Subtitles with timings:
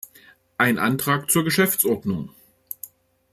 [0.57, 2.31] Ein Antrag zur Geschäftsordnung!